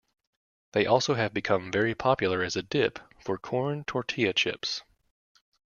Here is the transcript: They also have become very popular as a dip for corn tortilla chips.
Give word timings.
They 0.71 0.87
also 0.87 1.13
have 1.13 1.31
become 1.31 1.71
very 1.71 1.93
popular 1.93 2.41
as 2.41 2.55
a 2.55 2.63
dip 2.63 2.97
for 3.23 3.37
corn 3.37 3.83
tortilla 3.83 4.33
chips. 4.33 4.81